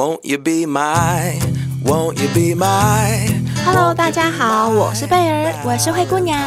[0.00, 1.38] Won't you be my,
[1.84, 3.28] won't you be my?
[3.66, 6.40] Hello，大家好，我是贝儿，我是灰姑娘，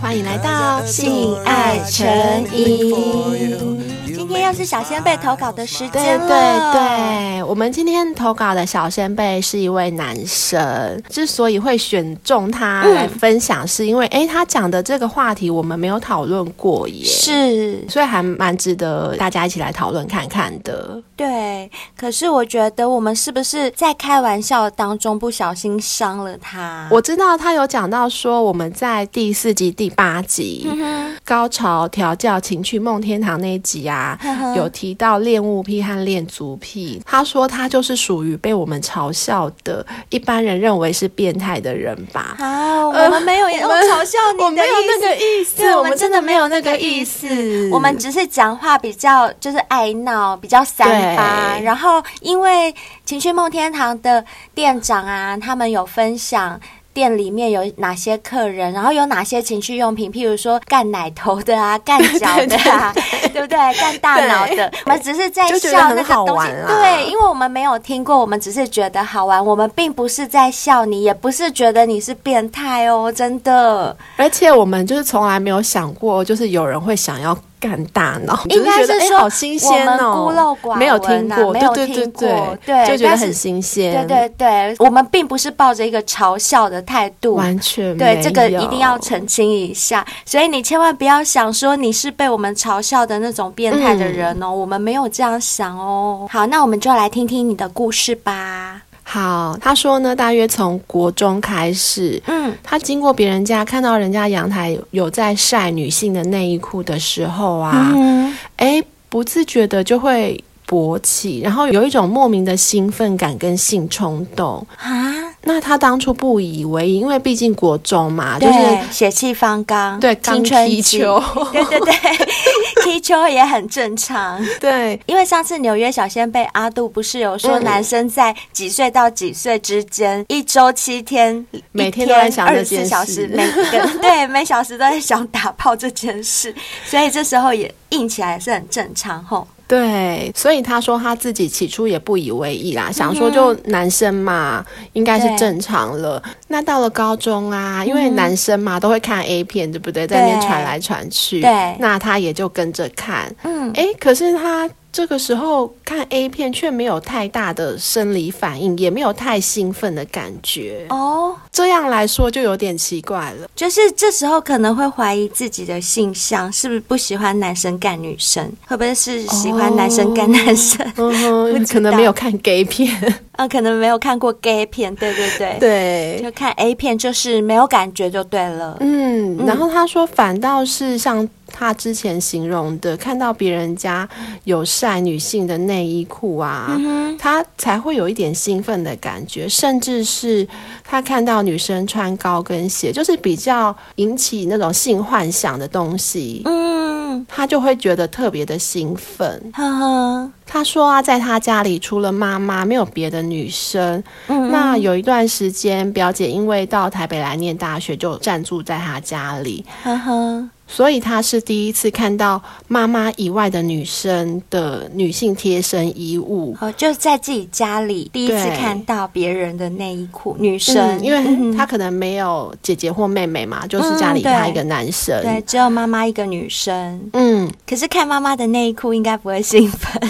[0.00, 2.04] 欢迎来到性爱成
[2.52, 3.80] 瘾。
[4.04, 6.26] 今天又是小仙贝投稿的时间了。
[6.26, 6.36] 对
[6.72, 11.00] 对对，我们今天投稿的小仙贝是一位男生。
[11.08, 21.00] 之所以会选中他来分享，是因为哎、嗯，他讲的这个话题我们没有讨论过耶，是，所以还蛮值得大家一起来讨论看看的。
[21.22, 26.88] 对，可是我觉得我们是不是在开玩笑当中不小心伤了他？
[26.90, 34.18] 我知道他有讲到说，我们在第四集第八集、嗯、高潮调教情趣梦天堂那一集啊。
[34.56, 42.36] 有提到恋物癖和恋足癖，他说他就是属于被我们嘲笑的，一般人认为是变态的人吧？
[42.38, 51.58] 啊，我们没有要嘲笑你的意思，我没有那个意思，我们真的没有那个意思，我们只是讲话比较就是爱闹，比较三八。
[51.62, 52.74] 然后因为
[53.04, 54.24] 情趣梦天堂的
[54.54, 56.60] 店长啊，他们有分享。
[56.94, 62.92] 店里面有哪些客人，然后有哪些情趣用品，譬如说干奶头的啊，干脚的啊，
[63.32, 63.56] 对不对？
[63.80, 73.96] 干大脑的，我们只是在笑那个东西，对，因为我们没有听过，我们只是觉得好玩，我们并不是在笑你，也不是觉得你是变态哦，真的。
[74.18, 77.34] 而且我们就是从来没有想过，就是有人会想要。
[77.62, 84.04] 干大脑，应该是说、欸、好新鲜哦，孤陋寡闻，没有听过，没有听过，对，对，对，对，就觉得很新鲜。
[84.04, 88.16] 对对对，我们并不是抱着一个嘲笑的态度，完全没有。
[88.16, 90.04] 对，这个一定要澄清一下。
[90.26, 96.26] 所以你千万不要想说你是被我们嘲笑的那种变态的人哦、嗯，我们没有这样想哦。
[96.28, 98.82] 好，那我们就来听听你的故事吧。
[99.04, 110.42] 好，他说呢，大约从国中开始，嗯，他经过别人家看到人家阳台有在晒女性的内衣裤的时候啊，嗯，哎，不自觉的就会
[110.72, 114.66] 勃起，然后有一种莫名的兴奋感跟性冲动。
[114.78, 115.12] 啊。
[115.44, 121.92] 那他当初不以为意，因为毕竟国中嘛，就是血气方刚，对，青春期，对对 对，
[122.84, 124.40] 踢球也很正常。
[124.60, 136.54] 对，因为上次纽约小仙贝阿杜不是有说，男生在几岁到几岁之间，嗯、一周七天，每天都在想事，二十四小时，每个 对每小时都在想打炮这件事，
[136.86, 139.48] 所以这时候也硬起来是很正常吼。
[139.72, 144.62] 对，所以他说他自己起初也不以为意啦，嗯、想说就男生嘛，
[144.92, 146.22] 应该是正常了。
[146.48, 150.06] 那到了高中啊，因为男生嘛、嗯、都会看 A 片，对不对？
[150.06, 153.34] 在那边传来传去，对，那他也就跟着看。
[153.44, 154.68] 嗯，哎，可是他。
[154.92, 161.34] 这个时候看 A 片却没有太大的生理反应，也没有太兴奋的感觉哦。
[161.50, 168.44] 这样来说就有点奇怪了，就是这时候可能会怀疑自己的性向，是不是不喜欢男生干女生？
[168.66, 170.86] 会不会是喜欢男生干男生？
[170.96, 172.94] 哦嗯、 可能没有看 gay 片，
[173.42, 178.76] 啊，可能没有看过 gay 片，对对对，对，就看 A 片就是没有感觉就对了。
[178.80, 181.28] 嗯，然后他说反倒是像。
[181.54, 184.08] 他之前形容的，看到别人家
[184.44, 190.48] 有晒女性的内衣裤啊、嗯，他才会有一点兴奋的感觉，甚至是
[190.82, 199.52] 他看到女生穿高跟鞋，就是比较引起那种性幻想的东西，嗯，他就会觉得特别的兴奋。
[199.54, 204.02] 呵呵，他说啊，在他家里除了妈妈，没有别的女生。
[204.28, 209.64] 嗯，那有一段时间，表姐因为到台北来念大学，就暂住在他家里。
[209.82, 210.48] 呵呵。
[210.72, 230.02] 所以他是第一次看到妈妈以外的女生的女性贴身衣物，哦，就是在自己家里第一次看到别人的内衣裤，女生、嗯，因为他 可能没有姐姐或妹妹嘛，嗯、就是家里他一个男生，对，对，只有妈妈一个女生，嗯，可是看妈妈的内衣裤应该不会兴奋，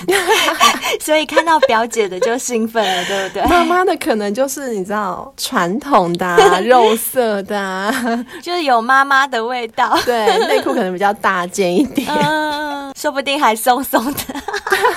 [1.02, 3.42] 所以看到表姐的就兴奋了，对不对？
[3.48, 7.92] 妈妈的可能就是你知道传统的、啊、 肉色的、啊，
[8.40, 10.51] 就是有妈妈的味道，对。
[10.52, 14.20] 内裤可能比较大件一点，嗯，说不定还松松的。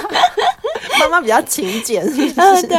[1.00, 2.34] 妈妈比较勤俭，是不是？
[2.38, 2.78] 嗯，对，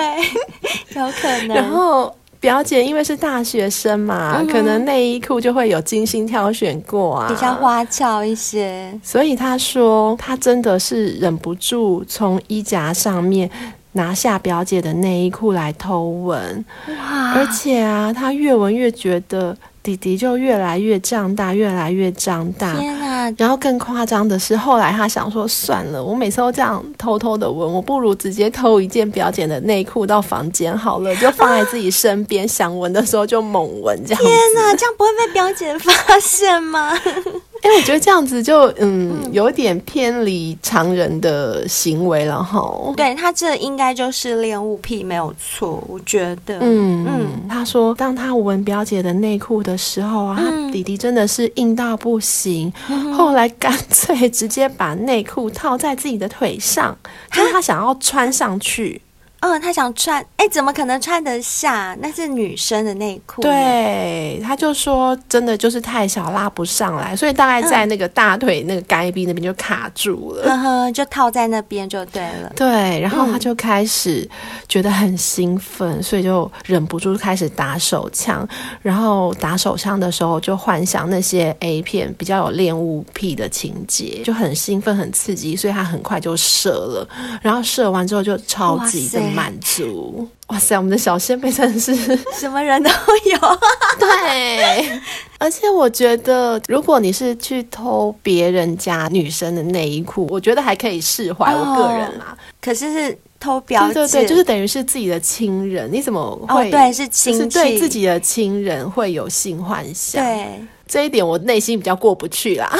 [1.00, 1.48] 有可能。
[1.48, 8.92] 然后表姐因为是大学生嘛，嗯、可能内衣裤就会有精心挑选过啊，比较花俏一些。
[9.02, 13.50] 所以她说，她真的是忍不住从衣夹上面
[13.92, 16.64] 拿下表姐的内衣裤来偷闻。
[16.88, 17.32] 哇！
[17.34, 19.56] 而且啊，她越闻越觉得。
[19.86, 22.74] 弟弟就越来越胀大，越来越胀大。
[22.74, 23.32] 天啊！
[23.38, 33.96] 然后更夸张的是，后来他想说，算了，我每次都这样偷偷的闻，我不如直接偷一件表姐的内裤到房间好了， 就放在自己身边，啊、想闻的时候就猛闻。
[34.04, 34.20] 这样。
[34.20, 36.92] 天哪，这样不会被表姐发现吗？
[37.62, 42.60] 哎、欸，我觉得这样子就嗯，嗯有点偏离常人的行为了哈。
[42.96, 46.58] 对，他这应该就是恋物癖没有错，我觉得。
[46.60, 56.96] 嗯嗯，他说当他闻表姐的内裤的时候啊，嗯、他弟弟真的是硬到不行，嗯、后来干脆直接把内裤套在自己的腿上，
[57.32, 59.00] 就是他想要穿上去。
[59.40, 61.96] 嗯，他想穿，哎、欸，怎么可能穿得下？
[62.00, 63.42] 那是女生的内裤。
[63.42, 72.50] 对，他就说真的就是太小，拉不上来，所以大概在那个大腿那个该边那边就卡住了，呵呵，就套在那边就对了。
[72.56, 74.28] 对，然后他就开始
[74.68, 78.46] 觉得很兴奋，嗯、所以就忍不住开始打手枪。
[78.80, 87.08] 然后打手枪的时候，就幻想那些 A 片比较有恋物癖的情节，就很兴奋、很刺激，所以他很快就射了。
[87.42, 89.25] 然后射完之后就超级的。
[89.30, 90.76] 满足，哇塞！
[90.76, 91.94] 我们的小仙贝真的是
[92.38, 93.38] 什么人都有，
[93.98, 95.00] 对。
[95.38, 101.52] 而且我觉得，如果你是去偷别人家女生的内衣裤，我觉得还可以释怀。
[101.54, 106.68] 我个人啦，可是是偷表，对对对，就是等于是自己的亲人，你怎么会？
[106.68, 110.24] 哦、对，是亲是，对自己的亲人会有性幻想？
[110.24, 112.72] 对，这一点我内心比较过不去啦。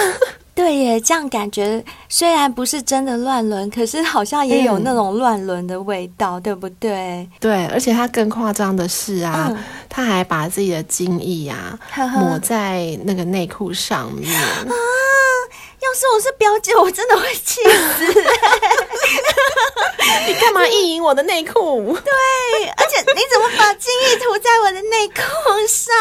[0.57, 7.29] 对耶，这样感觉虽然不是真的乱伦，可是好像也有那种乱伦的味道，嗯、对不对？
[7.39, 11.79] 对，而且他更夸张的是啊，嗯、他还把自己的精液啊
[12.15, 14.35] 抹在那个内裤上面。
[14.35, 14.65] 啊
[15.87, 18.05] 要是我是表姐，我真的会气死！
[20.27, 21.97] 你干嘛意淫我的内裤？
[22.05, 22.13] 对，
[22.77, 25.23] 而且你怎么把精液涂在我的内裤
[25.69, 25.95] 上？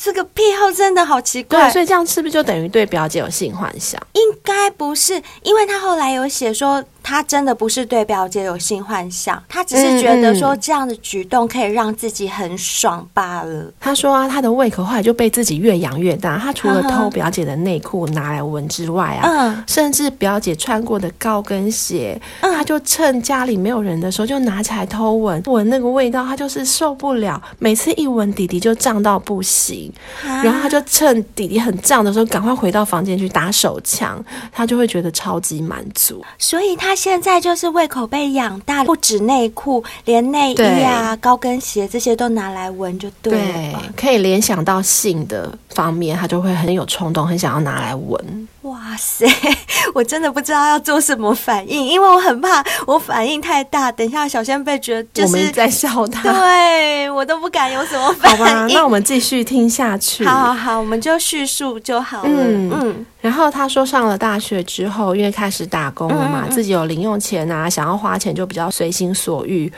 [0.00, 1.64] 这个癖好真的好奇怪。
[1.64, 4.00] 对，所以这样是不是就等于对表姐有性幻想？
[4.14, 6.82] 应该不是，因为他后来有写说。
[7.02, 13.72] 他真的不是对表姐有性幻想，他只是觉得说这样的举动可以让自己很爽罢了。
[13.80, 16.38] 他说啊，他的胃口后来就被自己越养越大。
[16.38, 27.42] 他除了偷表姐的内裤拿来闻之外啊，嗯，甚至表姐穿过的高跟鞋，他就趁家里没有人的时候就拿起来偷闻，闻那个味道，他就是受不了。
[27.58, 36.24] 每次一闻弟弟就胀到不行，然后他就趁弟弟很胀的时候赶快回到房间去打手枪，他就会觉得超级满足。
[36.38, 36.91] 所以他。
[36.92, 43.38] 他现在就是胃口被养大，不止内裤，连内衣啊、高跟鞋这些都拿来闻，就对了。
[43.38, 48.48] 对，可以联想到性的方面，他就会很有冲动，很想要拿来闻。
[48.62, 49.26] 哇塞，
[49.92, 58.38] 我真的不知道要做什么反应，因为我很怕我反应太大，等一下小仙贝觉得就是我们在笑他，对我都不敢有什么反应。
[58.38, 60.24] 好吧，那我们继续听下去。
[60.24, 62.28] 好好好，我们就叙述就好了。
[62.28, 63.06] 嗯嗯。
[63.20, 69.72] 然后他说，上了大学之后，因为开始打工了嘛，嗯、自己有零用钱啊，想要花钱就比较随心所欲，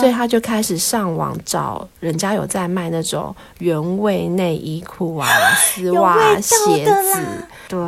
[0.00, 7.20] 所以他就开始上网找人家有在卖那种原味内衣裤啊、丝袜、啊、鞋子。
[7.68, 7.78] 对，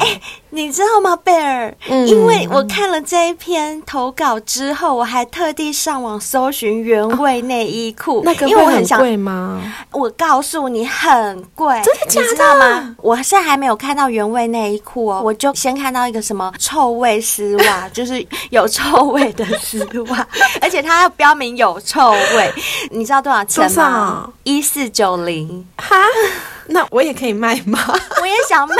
[0.00, 1.74] 哎，你知道吗，贝尔？
[1.88, 9.60] 嗯，因为我看了这一篇投稿之后，我还特地上网搜寻原味内衣裤，那个会很贵吗？
[9.92, 12.26] 我告诉你，很贵，真的假的？
[12.26, 12.96] 你知道吗？
[13.02, 20.26] 我现在还没有看到原味内衣裤哦，我就先看到一个什么臭味丝袜， 就是有臭味的丝袜，
[20.60, 22.52] 而且它要标明有臭味，
[22.90, 24.30] 你知道多少钱吗？
[24.44, 25.96] 一四九零，哈。
[26.68, 27.80] 那我也可以卖吗？
[28.20, 28.74] 我也想卖。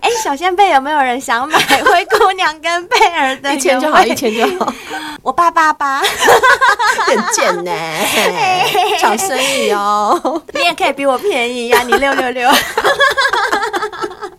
[0.00, 3.54] 哎、欸，小仙贝有没有人想买灰姑娘跟贝尔的？
[3.54, 4.72] 一千就好，一千就好。
[5.22, 6.00] 我八八八，
[7.06, 7.72] 很贱呢，
[9.00, 10.42] 抢生意哦。
[10.52, 12.50] 你也可以比我便宜呀、啊，你六六六。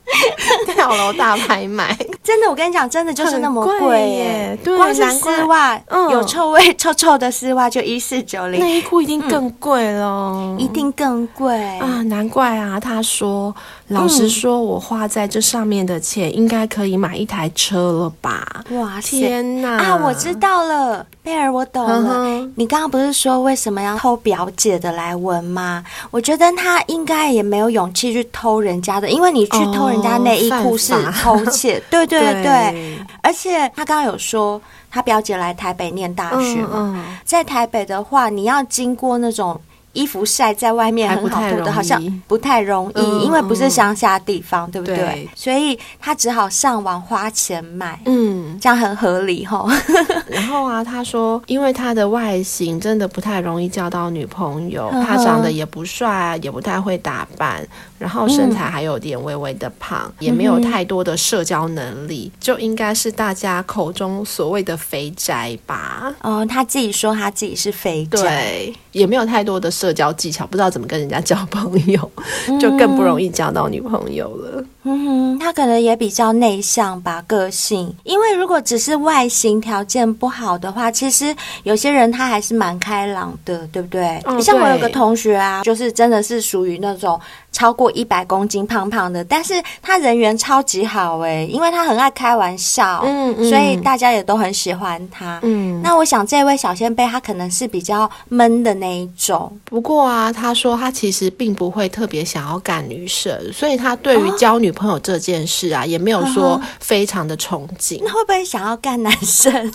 [0.74, 4.58] 跳楼大拍卖，真的，我跟你讲，真的就是那么贵耶！
[4.64, 11.56] 对，光是丝袜，嗯，有臭味、 臭臭的丝袜就一四九零，内衣裤一定更贵了，一定更贵。
[11.80, 12.02] 啊！
[12.04, 13.54] 难怪啊，他说，
[13.90, 18.64] 老实说，我花在这上面的钱，应该可以买一台车了吧？
[18.70, 19.78] 哇，天哪！
[19.78, 22.48] 啊，我知道了，贝尔，我懂了。
[22.56, 25.84] 你刚刚不是说为什么要偷表姐的来闻吗？
[26.12, 30.94] 我觉得他应该也没有勇气去偷人家的，因为你去偷人家内衣裤是
[31.24, 33.00] 偷窃， 对对对，对。
[33.24, 39.60] 而且他刚刚有说，他表姐来台北念大学嘛，在台北的话，你要经过那种。
[39.94, 44.98] 衣服晒在外面很好脱的，好像不太容易，嗯、因为不是乡下地方，嗯、对不对？
[44.98, 48.00] 对，所以他只好上网花钱买。
[48.06, 49.70] 嗯，这样很合理吼。
[50.30, 57.68] 然后啊，他说，因为他的外形真的不太容易交到女朋友，他长得也不帅，也不太会打扮，
[57.98, 66.14] 然后身材还有点微微的胖，嗯、也没有太多的社交能力，就应该是大家口中所谓的肥宅吧。
[66.22, 72.12] 哦，他自己说他自己是肥宅，对，也没有太多的社交技巧，不知道怎么跟人家交朋友，
[72.60, 74.66] 就更不容易交到女朋友了。
[74.84, 77.94] 嗯哼，他可能也比较内向吧，个性。
[78.04, 81.34] 因为如果只是外形条件不好的话，其实
[81.64, 84.22] 有些人他还是蛮开朗的，对不对？
[84.26, 87.18] 嗯，像我有个同学啊，就是真的是属于那种。
[87.52, 95.40] 超过一百公斤，胖胖的，但是他人缘超级好哎，因为他很爱开玩笑，嗯，嗯，所以大家也都很喜欢他。
[95.44, 99.52] 嗯，那我想这位小仙贝他可能是比较闷的那一种。
[99.66, 108.00] 不过啊，他说他其实并不会特别想要干女生，所以他对于交女朋友这件事啊，哦、也没有说非常的憧憬。
[108.04, 109.52] 那会不会想要干男生？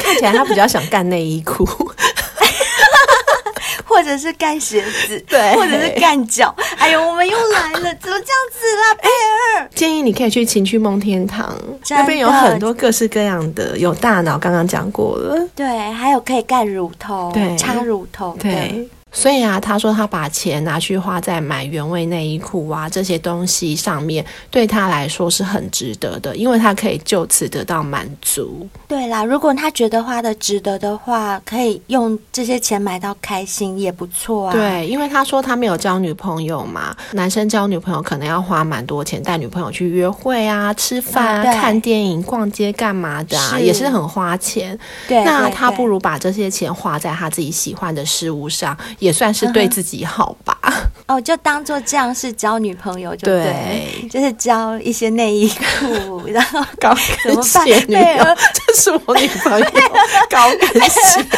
[0.00, 1.66] 看起来他比较想干内衣裤。
[3.88, 6.54] 或者是干鞋子， 对，或者是干脚。
[6.76, 9.08] 哎呦，我们又来了，怎么这样子啦，贝
[9.58, 9.68] 尔？
[9.74, 11.56] 建议你可以去情趣梦天堂，
[11.90, 15.48] 那边有很多各式各样的，有大脑，刚刚讲过了。
[15.56, 18.88] 对，还有可以干乳头，对，插乳头，对。
[19.10, 28.68] 所以啊，他说他把钱拿去花在买原味内衣裤啊这些东西上面，对他来说是很值得的，因为他可以就此得到满足。
[28.86, 34.52] 对啦，如果他觉得花的值得的话，可以用这些钱买到开心也不错啊。
[34.52, 44.78] 对，因为他说他没有交女朋友嘛，男生交女朋友可能要花蛮多钱，带女朋友去约会啊、吃饭啊、啊看电影、逛街干嘛的啊，是也是很花钱。
[45.08, 48.76] 对，那他不如把这些钱花在他自己喜欢的事物上。
[48.98, 50.56] 也算是对自己好吧。
[51.06, 53.42] 哦，就当做这样是交女朋友就对，
[54.02, 54.08] 对。
[54.08, 58.24] 就是交一些内衣裤， 然后高跟鞋女友，
[58.66, 59.66] 这是我女朋友
[60.28, 61.00] 高跟鞋。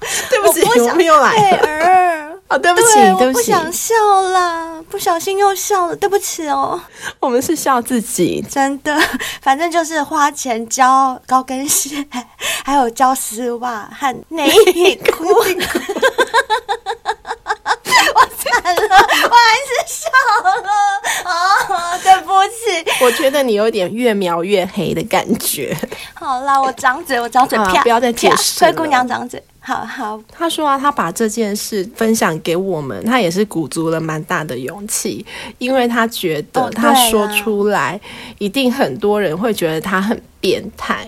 [0.30, 6.80] 对不起，我，我们又来哦，对不起，对，不起，我不想笑了，不小心又笑了，对不起哦。
[7.20, 8.98] 我们是笑自己，真的，
[9.42, 12.06] 反正就是花钱交高跟鞋，
[12.64, 15.26] 还有交丝袜和内衣裤。
[18.14, 20.08] 我惨了，我还是笑
[20.62, 20.97] 了
[22.44, 25.76] 起，我觉得你有点越描越黑的感觉。
[26.14, 27.82] 好啦，我张嘴，我张嘴，啪！
[27.82, 28.64] 不要再解释。
[28.64, 30.20] 灰姑娘张嘴，好好。
[30.30, 35.24] 他说啊，他把这件事分享给我们，他也是鼓足了蛮大的勇气，
[35.58, 38.00] 因为他觉得他说出来，
[38.38, 41.06] 一定很多人会觉得他很变态。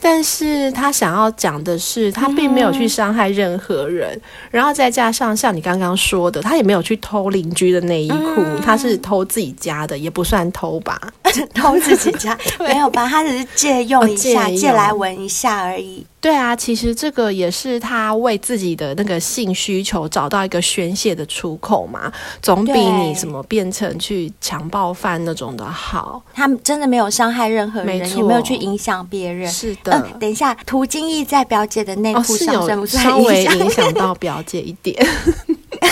[0.00, 11.00] 但是他想要讲的是，他并没有去伤害任何人，嗯、然后再加上像你刚刚说的，他也没有去偷邻居的内衣裤，嗯、他是偷自己家的，也不算偷吧？
[11.54, 13.08] 偷自己家 没有吧？
[13.08, 16.04] 他只是借用一下，哦、借，借来闻一下而已。
[16.26, 26.20] 对啊，其实这个也是他为自己的那个性需求找到一个宣泄的出口嘛，总比你什么变成去强暴犯那种的好。
[26.34, 29.48] 他真的没有伤害任何人，没，也没有去影响别人。
[29.48, 29.92] 是的。
[29.92, 34.96] 嗯，等一下，涂金义在表姐的内裤上，稍微影响到表姐一点。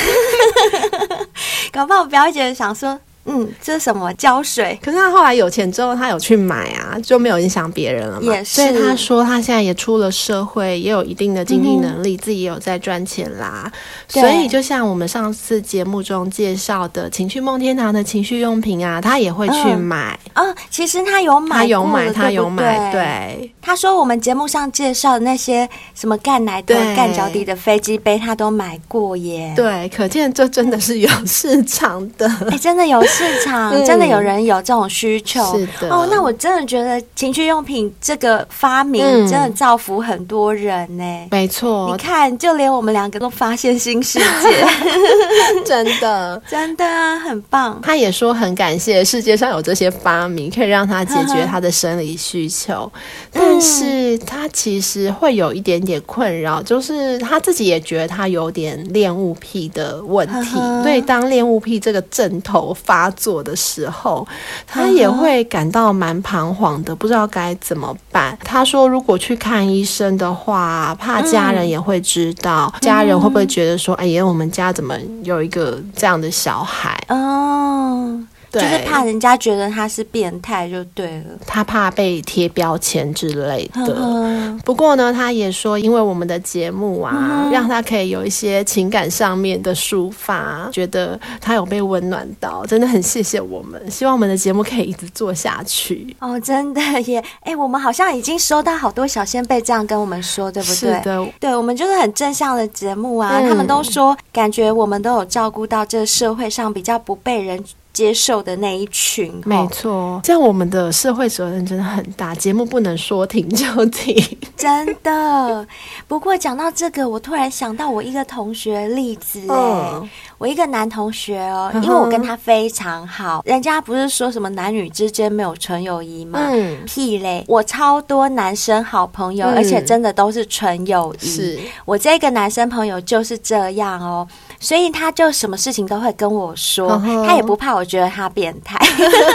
[1.71, 2.99] 搞不好表姐想说。
[3.27, 4.79] 嗯，这是什么胶水？
[4.83, 8.35] 可是他后来有钱之后，他有去买啊，就没有影响别人了嘛。
[8.35, 8.57] 也是。
[8.57, 13.73] 所以他说他现在也出了社会，也有一定的经济能力，嗯、自己也有在赚钱啦。
[14.09, 20.19] 所以就像我们上次节目中介绍的情趣梦天堂的情绪用品啊，他也会去买。
[20.35, 22.93] 嗯、哦，其实他有买，他有买，他有买。
[22.93, 29.51] 对，他说我们节目上介绍的那些什么干奶的、干脚底的飞机杯，他都买过耶。
[29.57, 32.31] 对，可见这真的是有市场的。
[32.51, 33.03] 哎，真的有。
[33.17, 36.09] 市场真的有人有这种需求，嗯、是的哦。
[36.11, 41.05] 那我真的觉得情趣用品这个发明真的造福很多人呢。
[41.31, 44.67] 没错，你看，就连我们两个都发现新世界，
[45.65, 46.85] 真的真的
[47.21, 47.79] 很棒。
[47.83, 52.91] 他也说很感谢世界上有这些发明，可以让他解决他的生理需求。
[53.31, 60.59] 但是他其实会有一点点困扰，就是他自己也觉得他有点恋物癖的问题。
[60.83, 63.04] 对，当恋物癖这个症头发。
[63.05, 64.27] 发作的时候，
[64.67, 68.39] 他也会感到蛮彷徨的，不知道该怎么办。
[68.43, 76.99] 他说，如果去看医生的话，怕家人也会知道，嗯、家人会不会觉得说，哎呀，我们家怎么有一个这样的小孩？
[77.09, 78.21] 哦。
[78.61, 83.97] 就是怕人家觉得他是变态就对了，他怕被贴标签之类的。
[83.99, 93.91] 嗯、不过呢，他也说，因为我们的节目啊，嗯、让他可以有一些情感上面的抒发，觉得他有被温暖到，真的很谢谢我们。
[93.91, 96.15] 希望我们的节目可以一直做下去。
[96.19, 97.23] 哦，真的耶！
[97.41, 100.75] 哎，我们好像已经收到好多小仙贝这样跟我们说，对不对？
[100.75, 103.39] 是的，对，我们就是很正向的节目啊。
[103.41, 107.63] 嗯、他们都说，感觉我们都有照顾到这个社会上比较不被人
[107.95, 114.15] 接受的那一群，没错，这样我们的社会责任真的很大，节目不能说停就停，
[114.57, 115.67] 真的。
[116.09, 126.41] 不过讲到这个，我突然想到我一个同学例子，哎、嗯，我一个男同学哦，因为我跟他非常好，人家不是说什么男女之间没有纯友谊吗？
[126.51, 131.27] 嗯，屁嘞，我超多男生好朋友，嗯、而且真的都是纯友谊。
[131.27, 131.61] 是。
[131.85, 134.27] 我这个男生朋友就是这样哦，
[134.65, 137.75] 所以他就什么事情都会跟我说，嗯、他也不怕。
[137.75, 138.79] 我觉得他变态，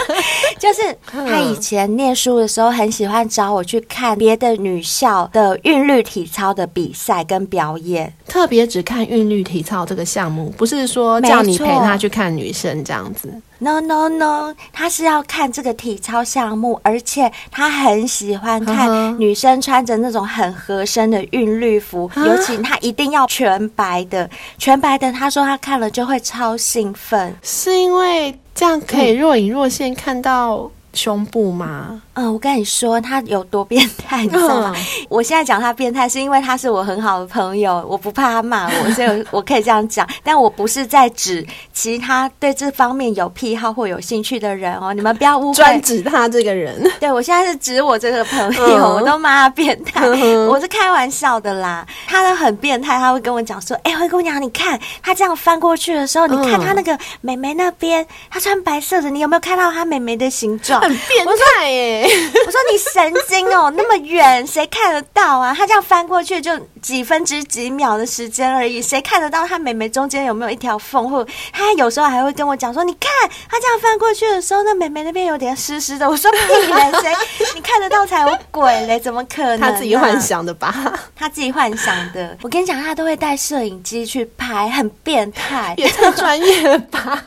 [0.58, 13.32] 就是他以前念书的时候很喜欢找我去看别的女校的韵律体操的比赛跟表演，特别只看韵律体操这个项目，不是说叫你陪他去看女生这样子。
[13.62, 25.12] No no no，他是要看这个体操项目，而且他很喜欢看女生穿着那种很合身的韵律服，尤其他一定要全白的，全白的。
[25.12, 32.02] 他说他看了就会超兴奋，是因为这样可以若隐若现看到胸部吗？
[32.14, 34.74] 嗯，我跟你说他有多变态，你知道吗？
[34.76, 40.06] 嗯、我现在讲他变态，是因为他是我很好的朋友，我不怕他骂我， 所以我可以这样讲。
[40.22, 45.54] 但我不是在指其他对这方面有癖好或有兴趣的人哦，你们不要误会。
[45.54, 46.82] 专指他这个人。
[46.98, 51.86] 对，我现在是指我这个朋友，嗯、我都骂他变态，嗯、我是开玩笑的啦。
[52.06, 60.80] 他都很变态，他会跟我讲说：“哎、欸，灰姑娘，你看他这样翻过去的时候，你看他那个美眉那边，他穿白色的，你有没有看到他美眉的形状？
[60.90, 62.04] 很变态耶！”
[62.46, 65.54] 我说你神经哦，那么远谁看得到啊？
[65.56, 71.08] 他这样翻过去就几分之几秒的时间而已，谁看得到他美眉中间有没有一条缝？
[71.08, 73.10] 或他有时候还会跟我讲说：“你看
[73.48, 77.14] 他这样翻过去的时候，那美眉那边有点湿湿的。”我说：“屁嘞，谁
[77.54, 78.98] 你看得到才有鬼嘞？
[78.98, 80.74] 怎么可能、啊？”他自己幻想的吧？
[81.14, 82.36] 他自己幻想的。
[82.42, 87.22] 我跟你讲，他都会带摄影机去拍，很变态，也太专业了吧？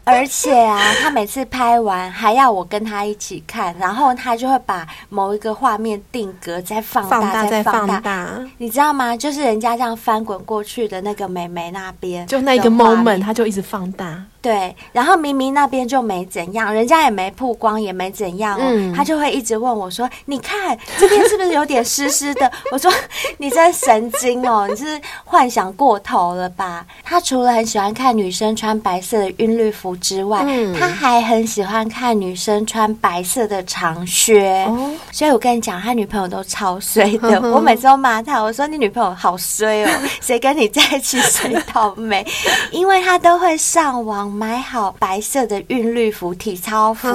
[0.10, 8.28] 而且啊，他每次拍完还要我跟他一起看，然后他就会把某一个画面定格，再放大，放大再放大。
[8.58, 9.16] 你知道吗？
[9.16, 14.22] 就是人家这样翻滚过去的那个美眉那边，就那个 moment，他就一直放大。
[14.42, 22.90] 对，然后明明那边就没怎样，人家也没曝光，也没怎样哦，嗯、他就会一直问我说：“你看这边是不是有点湿湿的？” 我说
[23.36, 34.64] ：“你真神经哦，你是幻想过头了吧？”他除了很喜欢看女生穿白色的韵律服之外，嗯、他还很喜欢看女生穿白色的长靴。
[34.68, 37.30] 哦、所以我跟你讲，他女朋友都超衰的。
[37.30, 42.26] 呵呵，我每次都骂他，我说：“你女朋友好衰哦， 谁跟你在一起谁倒霉。”
[42.72, 44.30] 因为他都会上网。
[44.30, 47.08] 买好白色的韵律服、体操服，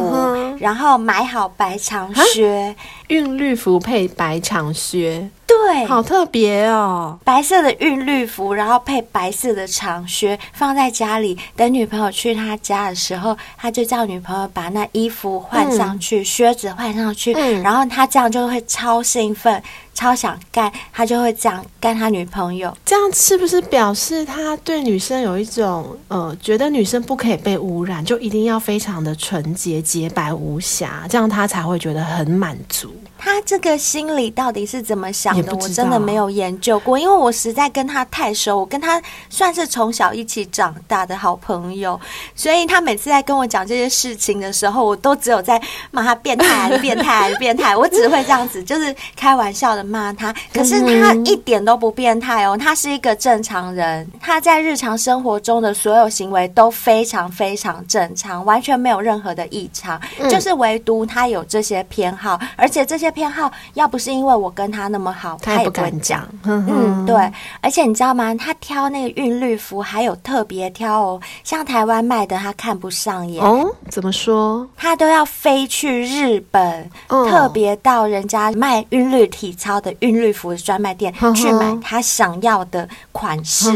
[0.59, 2.75] 然后买好白长靴，
[3.07, 5.29] 韵律服配白长靴。
[5.47, 7.17] 对，好特别哦！
[7.23, 11.37] 白色的韵律服，然后配白色的长靴，放在家里。
[11.55, 19.61] 等女朋友去他家的时候，他就叫女朋友把那衣服换上去，嗯、靴子换上去，嗯、然后他这样就会超兴奋，
[19.95, 22.77] 超想干，他就会这样干他女朋友。
[22.85, 32.93] 这样是不是表示他对女生有一种呃，觉得女生不可以被污染，就一定要非常的纯洁、洁白无瑕，这样他才会觉得很满足？
[33.17, 35.55] 他这个心里到底是怎么想的？
[35.55, 41.99] 我真的没有研究过，因为我实在跟他太熟，我跟他算是从小一起长大的好朋友，
[42.35, 50.31] 所以他每次在跟我讲这些事情的时候，我都只有在骂他变态、变态、变态，我只会这样子，就是开玩笑的骂他。
[50.53, 63.05] 可是他一点都不变态哦，他是一个正常人，他在日常生活中的所有行为都非常非常正常，完全没有任何的异常，就是唯独他有这些偏好，而且这些。
[63.15, 66.27] 偏好要不是因为我跟他那么好，他也不敢讲。
[66.43, 67.15] 嗯，对。
[67.61, 68.35] 而且你知道吗？
[68.35, 73.41] 他挑那个韵律服还有特别挑哦，像台湾卖的他看不上眼。
[73.41, 74.67] 哦，怎么说？
[74.75, 83.71] 他都要飞去日本，哦、特别到人家卖韵律体操的韵律服专卖店去买他想要的款式。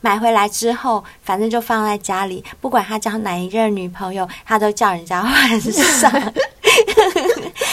[0.00, 6.10] 买回来之后，反正就放在家里，不管他交哪一任女朋友，他都叫人家换上。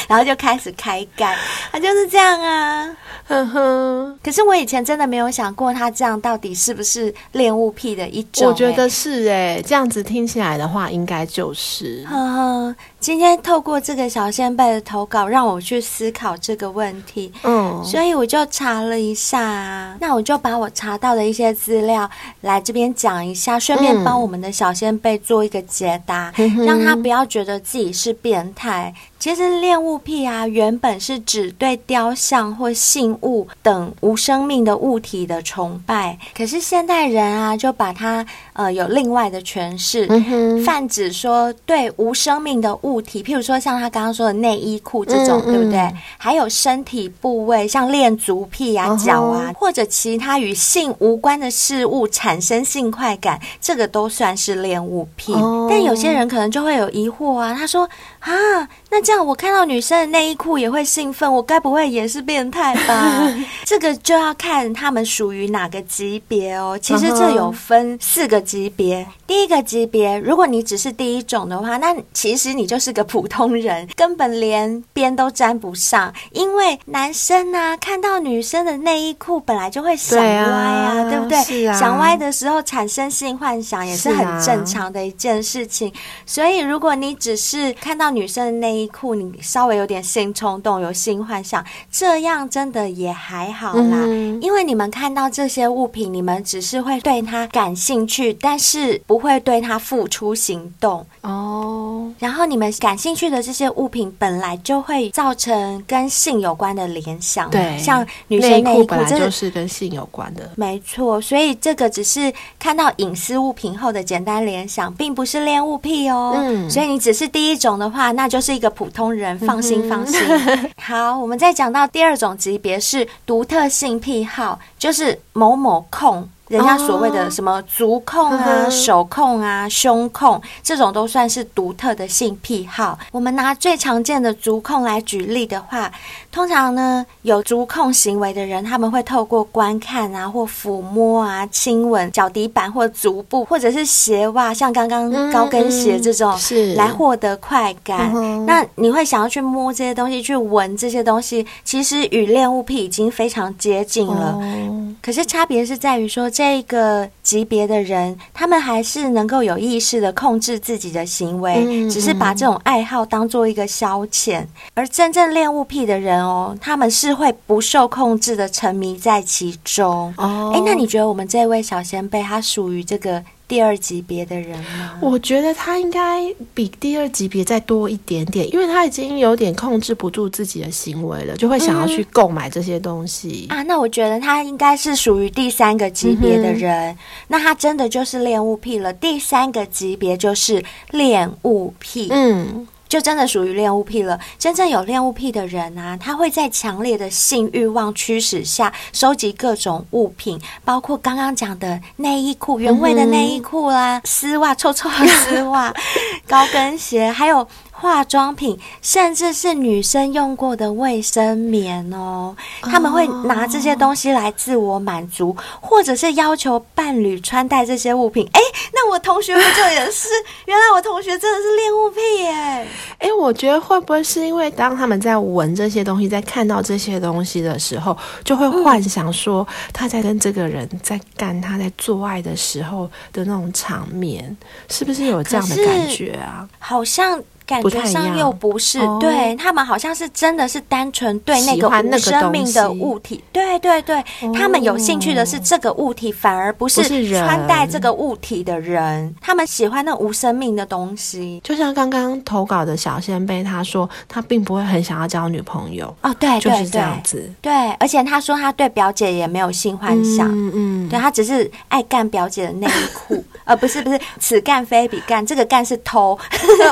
[0.08, 1.36] 然后就开始开干，
[1.72, 2.96] 他就是这样啊。
[3.28, 4.20] 哼哼。
[4.24, 8.48] 可是我以前真的没有想过，他这样到底是不是恋物癖的一种、欸？
[8.48, 12.06] 我觉得是哎、欸，这样子听起来的话，应该就是。
[12.10, 12.76] 呵呵。
[13.00, 17.32] 今天透过这个小仙贝的投稿，让我去思考这个问题。
[17.44, 22.10] 嗯，所以我就查了一下啊，那我就把我查到的一些资料
[22.42, 28.94] 来这边讲一下，顺便帮我们的小仙贝做一个解答，嗯、让他不要觉得自己是变态。
[29.28, 36.18] 其实恋物癖啊，原本是指对雕像或信物等无生命的物体的崇拜。
[36.34, 45.94] 可是现代人啊，就把它呃有另外的诠释，嗯、泛指说对无生命的物体，譬如说像他刚刚说的内衣裤这种，嗯、对不对？
[46.18, 55.34] 还有身体部位，像恋足癖啊、脚啊，或者其他与性无关的事物产生性快感，这个都算是恋物癖。
[55.34, 57.86] 哦、但有些人可能就会有疑惑啊，他说
[58.32, 58.98] 啊，那。
[59.08, 63.34] 这样我看到女生的内衣裤也会兴奋，我该不会也是变态吧？
[63.64, 66.78] 这个就要看他们属于哪个级别哦。
[66.82, 69.08] 其实这有分四个级别。
[69.26, 76.14] 第一个级别，如果你只是第一种的话，那其实你就是个普通人，根本连边都沾不上。
[76.32, 81.38] 因为男生呢、啊，看到女生的内衣裤本来就会想歪啊，对，啊对不对？
[81.44, 81.80] 是啊。
[81.80, 85.94] 想歪的时候产生性幻想也是很正常的一件事情。
[86.26, 94.02] 所以如果你只是看到女生的内衣裤，你稍微有点性冲动，有性幻想，这样真的也还好啦。
[94.04, 102.12] 嗯、因为你们看到这些物品，你们只是会对它感兴趣，但是不会对它付出行动哦。
[102.20, 107.50] 然后你们感兴趣的这些物品，本来就会造成跟性有关的联想。
[107.50, 111.22] 对，像女生内裤本来就是跟性有关的，没错。
[111.22, 116.34] 所以这个只是看到隐私物品后的简单联想，并不是恋物癖哦。
[116.38, 118.88] 嗯，所以你只是第一种的话，那就是一个普。
[118.88, 120.18] 普通人放心放心。
[120.82, 126.30] 好，我们再讲到第二种级别是独特性癖好，就是某某控。
[126.48, 132.98] 人家所谓的什么足控啊、哦、手控啊、胸控，这种都算是独特的性癖好。
[133.12, 135.92] 我们拿最常见的足控来举例的话，
[136.32, 148.14] 通常呢，有足控行为的人，他们会透过观看啊，或抚摸啊、亲吻脚底板或足部，或者是鞋袜，像刚刚高跟鞋这种，是来获得快感。
[148.16, 154.32] 嗯、那你会想要去摸这些东西，去闻这些东西，其实与恋物癖已经非常接近了。
[154.32, 156.32] 哦、可是差别是在于说。
[156.38, 164.46] 这个级别的人，他们还是能够有意识的控制自己的行为，只是把这种爱好当做一个消遣。
[164.76, 170.14] 而真正恋物癖的人哦，他们是会不受控制的沉迷在其中。
[170.16, 173.24] 哦，哎，那你觉得我们这位小先辈，他属于这个？
[173.48, 175.00] 第二级别的人吗？
[175.00, 176.22] 我觉得他应该
[176.54, 183.64] 比第二级别再多一点点，因为他已经有点控制不住自己的行为了，就会想要去购买这些东西、嗯、啊。
[183.64, 186.98] 那我觉得他应该是属于第三个级别的人，嗯、
[187.30, 188.92] 那他真的就是恋物癖了。
[188.92, 192.68] 第三个级别就是恋物癖，嗯。
[192.88, 194.20] 就真的属于恋物癖了。
[194.38, 205.74] 真正有恋物癖的人啊，他会在强烈的性欲望驱使下，收集各种物品，包括刚刚讲的内衣裤、原味的内衣裤啦、丝袜、臭臭的丝袜、
[206.28, 207.48] 高跟鞋，还有。
[207.80, 218.28] 化妆品，甚至是女生用过的卫生棉哦，他们会拿这些东西来自我满足，或者是要求伴侣穿戴这些物品。
[218.34, 218.42] 哎，
[218.74, 220.08] 那我同学不就也是？
[220.46, 222.68] 原来我同学真的是恋物癖耶！
[222.98, 234.36] 哎，我觉得会不会是因为当他们在闻这些东西，在看到这些东西的时候，就会幻想说他在跟这个人在干他在做爱的时候的那种场面，
[234.68, 236.50] 是不是有这样的感觉啊？
[236.58, 237.22] 好像。
[237.48, 246.84] 感觉上又不是，不对他们好像是真的是单纯对那个无生命的物体，对对对，哦、他们有兴趣的是这个物体，反而不是
[247.18, 251.40] 穿戴这个物体的人，人他们喜欢那无生命的东西。
[251.42, 266.20] 就像刚刚投稿的小仙贝，他说他并不会很想要交女朋友哦，对，对，对，就是这样子，对，而且他说他对表姐也没有性幻想，嗯嗯，对他只是爱干表姐的内裤， 呃，不是不是，此干非彼干，这个干是偷，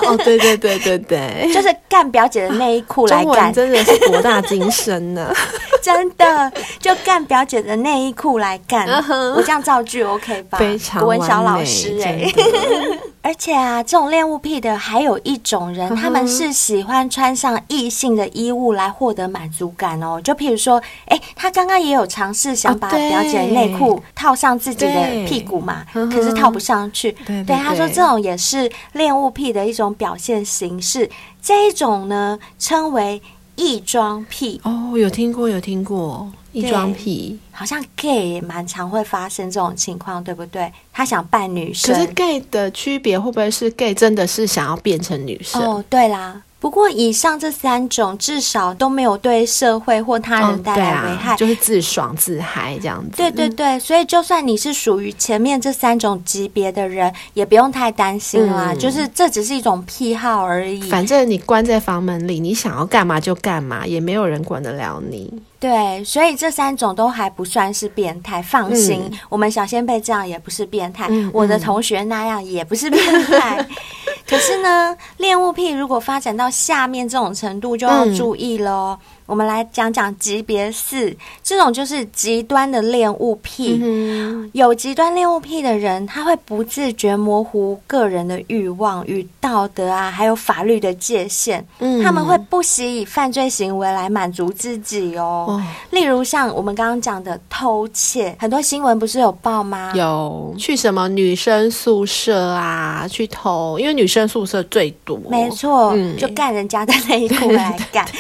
[0.04, 0.64] 哦，对对对。
[0.65, 5.32] 对对对， 就是干表姐的内衣裤来干，真的是博大精深呢。
[5.82, 8.88] 真的，就干表姐的内衣裤来干。
[8.88, 9.36] Uh.
[9.36, 10.58] 我这样造句 OK 吧？
[10.58, 12.34] 非常国文小老师哎、欸。
[13.21, 15.95] 而且啊，这种恋物癖的还有一种人，uh.
[15.95, 20.19] 他们是喜欢穿上异性的衣物来获得满足感哦。
[20.23, 26.10] 就譬如说，哎，他刚刚也有尝试想把表姐的内裤套上自己的屁股嘛，uh.
[26.12, 27.12] 可是套不上去。
[27.25, 31.10] 对，他说这种也是恋物癖的一种表现形式。
[31.41, 33.22] 这一种呢，称为
[33.56, 34.62] 异装癖。
[34.63, 40.72] 哦，有听过，有听过异装癖，好像 gay 也蛮常会发生这种情况，对不对？
[40.94, 45.62] 他想扮女生，可是 gay 的区别会不会是 gay 真的是想要变成女生？
[45.62, 46.41] 哦，对啦。
[46.65, 53.12] 不过，以上这三种至少都没有对社会或他人带来危害，就是自爽自嗨这样子。
[53.17, 58.73] 对对对，所以就算你是属于前面这三种级别的人，也不用太担心啦。
[58.73, 60.82] 嗯、就是这只是一种癖好而已。
[60.89, 65.32] 反正你关在房门里，你想要干嘛就干嘛，也没有人管得了你。
[65.65, 73.67] 对，所以这三种都还不算是变态，放心，嗯、我们小仙贝这样也不是变态，嗯、我的同学那样也不是变态。
[74.30, 78.95] 可是呢，恋物癖如果发展到下面这种程度，就要注意喽。
[79.01, 83.80] 嗯我们来讲讲级别四，这种就是极端的恋物癖。
[83.82, 91.66] 嗯、有极端恋物癖的人，他会不自觉模糊个人的欲望与道德啊，还有法律的界限。
[91.80, 95.46] 嗯、他们会不惜以犯罪行为来满足自己哦。
[95.50, 99.92] 哦例如像我们刚刚讲的偷窃，很多新闻不是有报吗？
[99.96, 105.20] 有去什么女生宿舍啊，去偷，因为女生宿舍最多。
[105.30, 108.06] 没错，嗯、就干人家的内裤来干。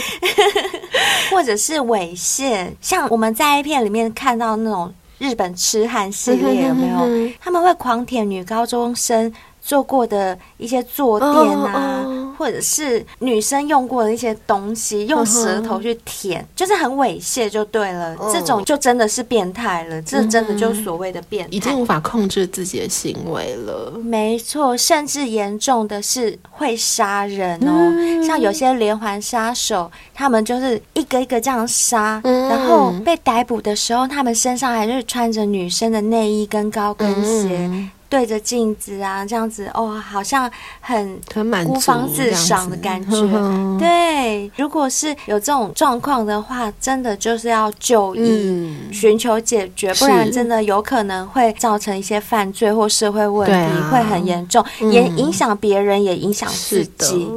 [1.31, 7.33] 或者是猥亵，像我们在 A 片里面看到那种日本痴汉系列，有没有？
[7.39, 12.14] 他们会狂舔女高中生做过的一些坐垫啊，oh, oh.
[12.37, 16.45] 或者是女生用过的一些东西，用舌头去舔，uh.
[16.55, 18.15] 就是很猥亵，就对了。
[18.15, 18.33] Oh.
[18.33, 23.99] 这种就真的是变态了，这真的就是所谓的变态，已经无法控制自己的行为了。
[24.03, 27.71] 没错，甚至严重的是会杀人哦。
[27.71, 37.69] 嗯、像有些连环杀手，他们就是一个一个这样杀，嗯、然后被逮捕的时候，他们身上还是穿着女生的内衣跟高跟鞋。
[38.05, 41.19] 嗯对着镜子啊，这样子哦，好像很
[41.65, 43.17] 孤芳自赏的感觉。
[43.79, 57.27] 对，如果是有这种状况的话，真的就是要就医，嗯、寻求解决，不然真的有可能会造成一些犯罪或社会问题，啊、会很严重，也影响别人，也影响自己。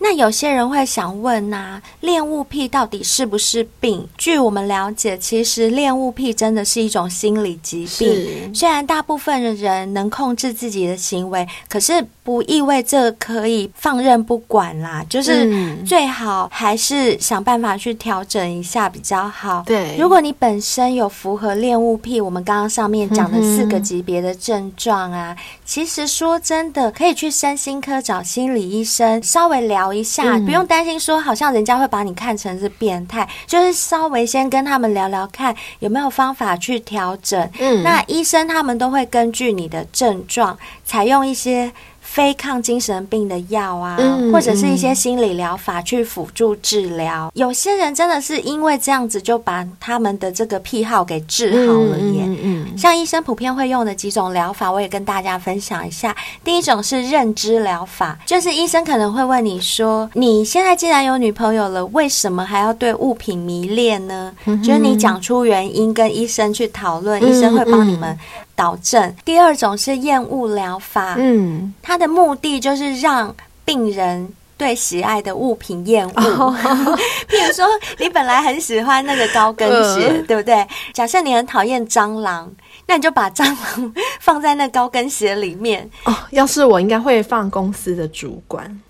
[0.00, 4.06] 那有些人会想问呐，恋物癖到底是不是病？
[4.16, 8.08] 据我们了解，其实恋物癖真的是一种心理疾病。
[8.08, 15.04] 是虽然大部分的人能控制自己的行为，可是不意味着可以放任不管啦。
[15.08, 19.64] 就是最好还是想办法去调整一下比较好。
[19.66, 37.50] 对，如果你本身有符合恋物癖，我们刚刚上面讲的四个级别的症状啊，嗯、其实说真的，可以去身心科找心理医生稍微聊一下，嗯、不用担心说好像人家会把你看成是变态，就是稍微先跟他们聊聊看有没有方法去调整。
[37.58, 41.72] 嗯，那医生他们都会根据你的症状采用一些。
[42.18, 47.26] 非抗精神病的药啊，嗯、或者是一些心理疗法去辅助治疗。
[47.26, 52.24] 嗯、有些人真的是因为这样子就把他们的这个癖好给治好了耶。
[52.26, 56.12] 嗯嗯嗯、像医生普遍会用的几种疗法，我也跟大家分享一下。
[56.42, 68.18] 第一种是认知疗法，就是医生可能会问你说：“你现在既然有女朋友了，为什么还要对物品迷恋呢？”嗯、就是你讲出原因，跟医生去讨论，嗯、医生会帮你们。
[68.58, 69.14] 导正。
[69.24, 73.32] 第二种是厌恶疗法，嗯，它的目的就是让
[73.64, 76.12] 病人对喜爱的物品厌恶。
[76.14, 76.52] 哦、
[77.30, 77.64] 譬如说，
[77.98, 80.66] 你本来很喜欢那个高跟鞋，呃、对不对？
[80.92, 82.50] 假设你很讨厌蟑螂，
[82.86, 85.88] 那你就把蟑螂放在那高跟鞋里面。
[86.04, 88.80] 哦，要是我，应该会放公司的主管。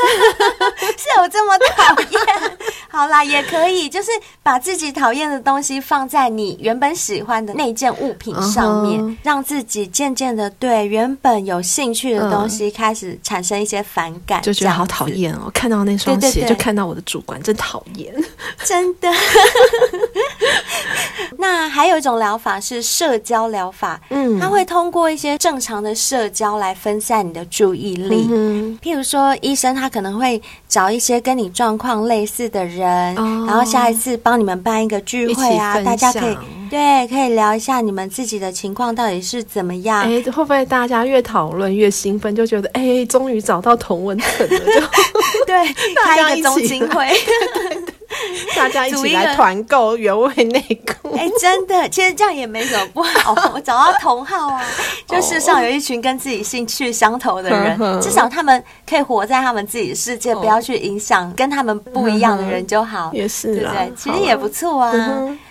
[0.96, 2.58] 是有这么讨厌？
[2.88, 4.10] 好啦，也可以，就是
[4.42, 9.16] 把自己讨厌的东西放在你原本喜欢的那件物品上面，uh huh.
[9.22, 15.50] 让自己渐渐的对原本有兴趣的东西开始产生一些反感，就觉得好讨厌哦！
[15.54, 18.12] 看到那双鞋，就看到我的主管，真讨厌，
[18.64, 19.08] 真的。
[21.38, 36.36] 那还有一种疗法是社交疗法，嗯，它会通过一些正常的社交来分散你的注意力，嗯、譬如说医生他可能会找一些跟你状况类似的人，哦、然后下一次帮你们办一个聚会啊，大家可以
[36.70, 40.02] 对，可以聊一下你们自己的情况到底是怎么样？
[40.04, 44.80] 哎，会不会大家越讨论越兴奋，就觉得哎，终于找到同文层了，就
[45.46, 45.74] 对，
[46.04, 47.08] 开一个中心会。
[48.56, 51.14] 大家一起来团购原味内裤。
[51.16, 53.34] 哎，真的，其实这样也没什么不好。
[53.54, 54.64] 我找到同好啊，
[55.06, 63.10] 就世上有一群跟自己兴趣相投的人，至少他们可以活在他们自己的世界，不要去影响跟他们不一样的人就好。
[63.12, 63.92] 也是，对不对？
[63.96, 64.92] 其实也不错啊。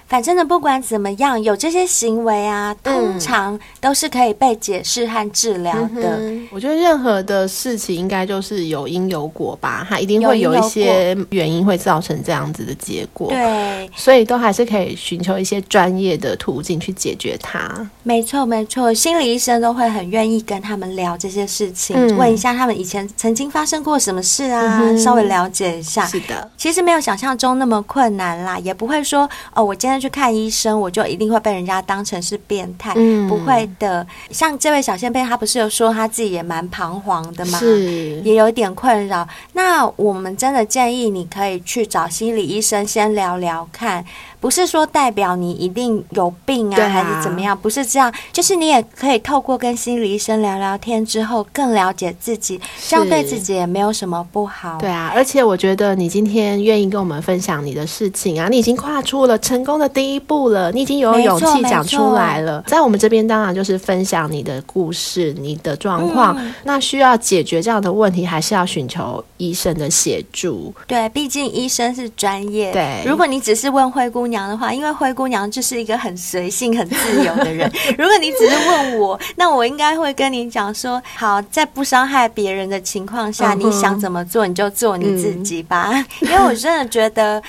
[0.10, 6.18] 反正呢，不管怎么样，有这些行为啊，通常都是可以被解释和治疗的。
[6.18, 13.30] 嗯、我觉得任何的事情应该就是有因有果吧，它一定会有一些原因会造成这样子的结果。
[13.30, 17.88] 对，所以都还是可以寻求一些专业的途径去解决它。
[18.02, 26.04] 没错，没错，心理医生都会很愿意跟他们聊这些事情，嗯、问一下他们以前曾经发生过什么事啊，嗯、稍微了解一下。
[26.08, 32.94] 是的，其实没有想象中那么困难啦，也不会说哦，我今天去看医生，我就一定会被人家当成是变态。
[32.96, 34.06] 嗯，不会的。
[34.32, 37.60] 像这位小仙贝，他不是有说他自己也蛮彷徨的吗？
[37.60, 39.28] 是，也有一点困扰。
[39.54, 44.04] 那我们真的建议你可以去找心理医生先聊聊看。
[44.40, 47.58] 不是说代表你一定有病啊，啊还是怎么样？
[47.58, 54.78] 不是这样，就是你也可以透过跟心理医生聊聊天之后，更了解自己，这样对自己也没有什么不好。
[54.80, 62.64] 对啊，而且我觉得你今天愿意跟我们分享你的事情啊，你已经跨出了成功的第一步了，你已经有勇气讲出来了。
[62.68, 66.36] 在我们这边当然就是分享你的故事、你的状况。
[66.40, 70.74] 嗯、那需要解决这样的问题，还是要寻求医生的协助。
[70.88, 72.72] 对，毕竟医生是专业。
[72.72, 77.70] 对，如果你只是问灰姑娘的话，因为灰姑娘就是一个很随性、很自由的人。
[77.98, 85.90] 如果你只是问我，那我应该会跟你讲说：好，在不伤害别人的情况下，你想怎么做你就做你自己吧。
[85.92, 87.42] 嗯、 因为我真的觉得，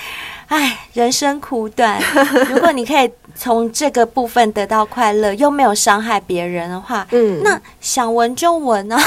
[0.47, 2.01] 哎，人生苦短，
[2.49, 3.09] 如果你可以。
[3.33, 9.01] 从这个部分得到快乐，又没有伤害别人的话，嗯，那想闻就闻啊，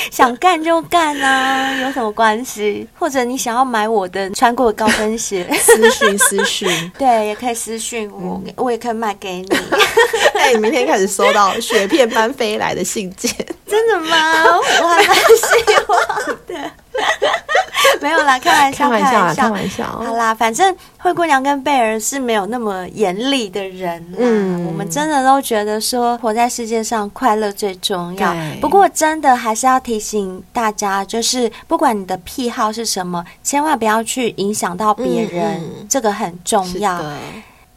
[0.10, 2.86] 想干就干啊，有什么关系？
[2.98, 9.48] 或者你想要买我的穿过的高跟鞋，私讯私讯， 对，也可以私讯我，嗯、我也可以卖给你。
[10.34, 13.30] 哎，你明天开始收到雪片般飞来的信件，
[13.66, 14.56] 真的吗？
[14.82, 15.54] 我还蛮希
[15.88, 16.70] 望的。
[18.00, 19.84] 没有啦，开玩笑，开玩笑，开玩笑。
[19.84, 24.18] 好啦，反正灰姑娘跟贝儿是没有那么严厉的人啦。
[24.18, 28.34] 嗯，我们真的都觉得说，活在世界上快乐最重要。
[28.60, 37.02] 不过，真的还是要提醒大家，就是不管你的癖好是什么，千万不要去影响到别人，嗯、这个很重要。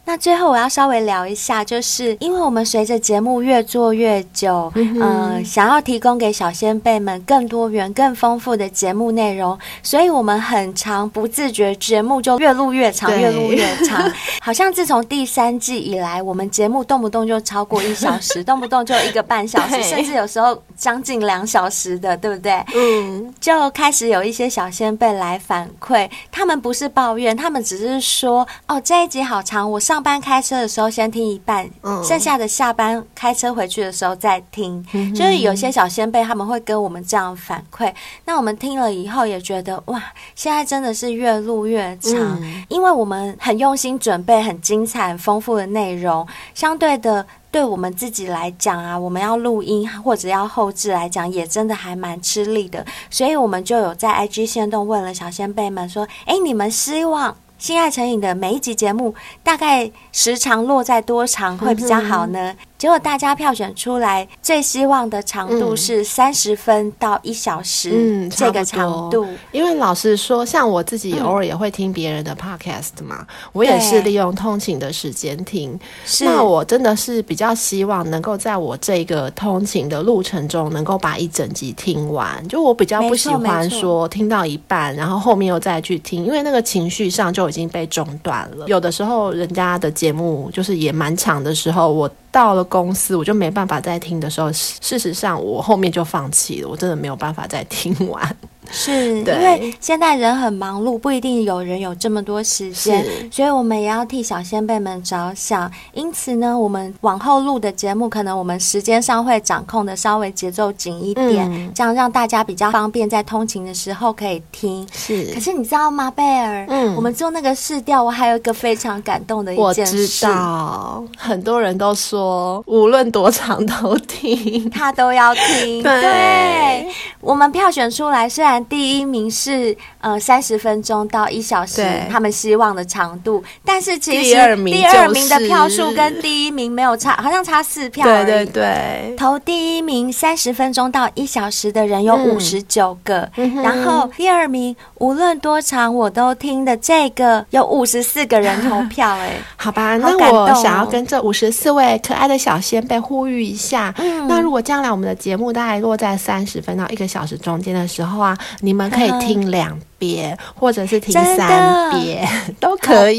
[0.06, 14.12] 那最后我要稍微聊一下，就是因为我们随着节目越做越久，嗯、呃，想要提供给小先辈们更多元、更丰富的节目内容，所以我们很长不自觉节目就越录越长，越录越长。
[14.42, 22.62] 好像自从第三季以来，我们节目动不动就超过一小时，动不动就一个半小时，甚至有时候将近两小时的，对不对？
[22.74, 31.70] 嗯，就开始有一些小先辈来反馈，他们不是抱怨，他们只是说：“哦，这一集好长，我上。”上班开车的时候先听一半，
[32.02, 34.84] 剩下的下班开车回去的时候再听。
[34.92, 40.02] 嗯、就是有些小先辈他们会跟我们这样反馈，那我们听了以后也觉得哇，
[40.34, 46.26] 现在真的是越录越长，嗯、因为我们很用心准备很精彩、很丰富的内容。
[46.56, 52.84] 相对的，对我们自己来讲啊，我们要录音或者要后置来讲，也真的还蛮吃力的。
[53.10, 62.54] 所以我们就有在 IG 线动问了小先辈们说：“哎，你们希望？”性爱成瘾的每一集节目，大概时长落在多长会比较好呢？
[62.84, 69.26] 结果大家票选出来，最希望的长度是三十分到一小时，嗯，这个长度。
[69.52, 75.80] 因为老实说，像我自己偶尔也会听别人的 podcast 嘛，嗯、我也是利用通勤的时间听。
[76.04, 82.46] 是那我真的是比较希望能够在我这个通勤的路程中，能够把一整集听完。
[82.48, 88.66] 就我比较不喜欢说听到一半，然后后面又再去听，因为那个情绪上就已经被中断了。
[88.66, 92.10] 有的时候人家的节目就是也蛮长的时候，我。
[92.34, 98.36] 到了公司，我就没办法再听的时候，事实上我后面就放弃了，我真的没有办法再听完。
[98.74, 105.70] 是因为现在人很忙碌，不一定有人有这么多时间，所以我们也要替小先辈们着想。
[105.92, 114.84] 因此呢，我们往后录的节目，可能我们时间上会掌控的稍微节奏紧一点，嗯、这样让大家比较方便在通勤的时候可以听。
[114.92, 116.66] 是，可是你知道吗，贝尔？
[116.68, 125.80] 嗯，我们做那个试调，我还有一个非常感动的一件事，我知道很多人都说，无论多长都听，他都要听。
[125.84, 126.86] 对，对
[127.20, 128.63] 我们票选出来，虽然。
[128.64, 133.42] 第一名是呃三十分钟到一小时，他们希望的长度。
[133.64, 138.26] 但是其实第二名、第二名的票数跟第一名没有差，好像差四票而已。
[138.26, 149.08] 对对对，投第一名三十分钟到一小时的人有五十九个，嗯、然后第二名无论多长我都听的这个有五十四个人投票。
[149.08, 153.92] 哎， 好吧，那我想要跟这五十四位可爱的小仙贝呼吁一下。
[153.98, 158.36] 嗯、那如果将来我们的节目大概落在三十分到一个小时中间的时候啊。
[158.60, 162.28] 你们可以听两遍，或者是听三遍，
[162.60, 163.16] 都 可以。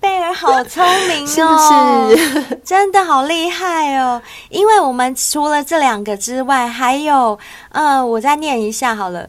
[0.00, 2.60] 贝儿儿好聪明哦， 是不是？
[2.64, 4.20] 真的好厉害哦！
[4.50, 7.38] 因为我们除了这两个之外，还有，
[7.70, 9.28] 呃，我再念一下好了，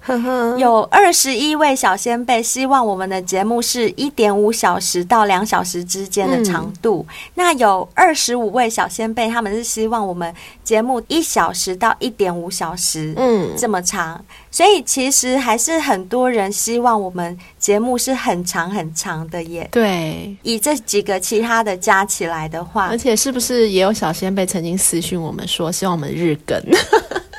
[0.57, 10.33] 有二十一位小仙贝希望我们的节目是一点五小时到两小时之间的长度，嗯、那有二十五位小仙贝，他们是希望我们
[10.63, 14.23] 节目一小时到一点五小时，嗯，这么长。
[14.51, 19.67] 所以其实还是很多人希望我们节目是很长很长的耶。
[19.71, 26.57] 对，以这几个其他的加起来的话，而且是不是也有小仙贝曾经私讯我们说，希望我们日更？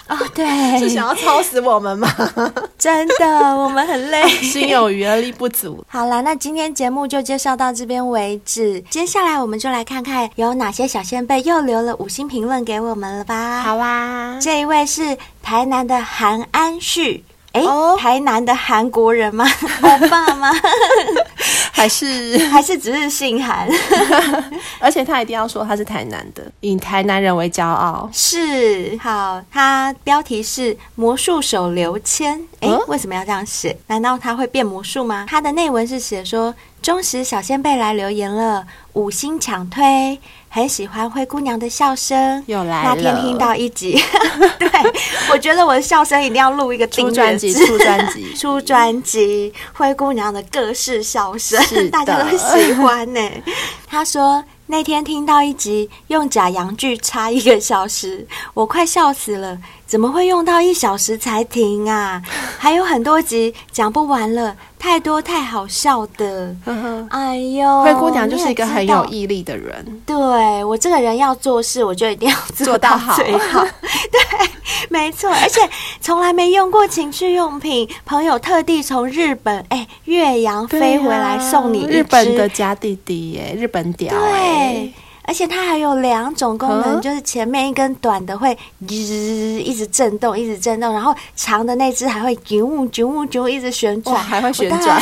[0.06, 0.46] 哦，对，
[0.78, 2.08] 是想要操死我们吗？
[2.78, 3.26] 真的，
[3.56, 5.82] 我们很累，心有余而力不足。
[5.88, 8.78] 好了，那今天节目就介绍到这边为止。
[8.90, 13.62] 接下来我们就来看看有哪些小仙贝又留了五星评论给我们了吧。
[13.62, 15.16] 好啊，这一位是。
[15.44, 17.22] 台南的韩安旭，
[17.54, 17.96] 哎、欸，oh?
[17.96, 19.46] 台南的韩国人吗？
[19.80, 20.50] 欧巴吗？
[21.70, 23.68] 还是 还是只是姓韩？
[24.80, 28.10] 而且他一定要说他是台南的，以台南人为骄傲。
[28.12, 32.88] 是，好，他标题是魔术手刘谦，哎、欸，oh?
[32.88, 33.76] 为什么要这样写？
[33.86, 35.26] 难道他会变魔术吗？
[35.28, 36.52] 他的内文是写说，
[36.82, 40.18] 忠实小仙贝来留言了，五星抢推。
[40.54, 42.94] 很喜欢灰姑娘的笑声，又来了。
[42.94, 44.00] 那天听到一集，
[44.56, 44.70] 对，
[45.32, 49.52] 我觉得我的笑声一定要录一个出专辑，出专辑， 出专辑。
[49.72, 53.20] 灰姑娘的各式笑声，大家都喜欢呢。
[53.88, 58.24] 他说那天听到一集用假洋剧插一个小时，
[58.54, 59.58] 我快笑死了。
[59.86, 62.22] 怎么会用到一小时才停啊？
[62.58, 66.56] 还有很多集讲不完了，太多太好笑的。
[67.10, 70.02] 哎呦，灰姑娘就是一个很有毅力的人。
[70.06, 73.60] 对，我这个人要做事，我就一定要做到最好。
[73.60, 73.66] 好
[74.10, 74.48] 对，
[74.88, 75.60] 没错，而且
[76.00, 84.92] 从来没用过情趣用品，朋友特地从日本哎岳阳飞回来送你、啊、日本的假弟弟耶，日本屌对。
[85.26, 95.00] 而且它还有两种功能，就是前面一根短的会一直震动，一直震动，然后长的那只还会啾啾啾一直旋转，还会旋转。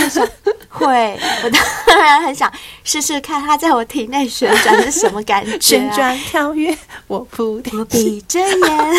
[0.69, 1.51] 会，我
[1.87, 2.51] 当然很想
[2.83, 5.59] 试试看它在我体内旋转是什么感觉、啊。
[5.61, 6.75] 旋转跳跃，
[7.07, 8.95] 我不我闭着眼，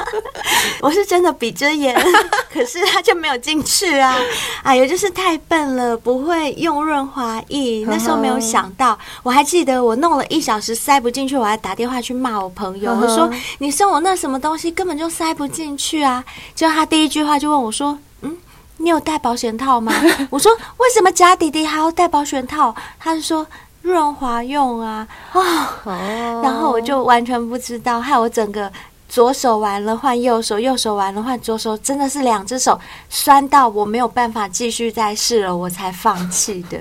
[0.80, 1.94] 我是真的闭着眼，
[2.50, 4.16] 可是它就没有进去啊！
[4.62, 8.98] 哎呦，就是太笨了，不会用润滑液，那时候没有想到。
[9.22, 16.22] 我还记得我弄了一小时塞不进去，我还打电话去骂我朋友，我说你送我那什么东西根本就塞不进去啊！
[16.54, 17.98] 就他第一句话就问我说。
[18.20, 18.36] 嗯
[18.78, 19.92] 你有带保险套吗？
[20.30, 22.74] 我说，为什么假弟弟还要带保险套？
[22.98, 23.46] 他就说
[23.82, 25.80] 润滑用啊啊！
[25.84, 28.70] 哦、然后我就完全不知道，害我整个
[29.08, 32.78] 左手完了换右手，右手完了换左手，真的是两只手
[33.08, 36.78] 酸到我没有办法继续再试了，我才放弃的。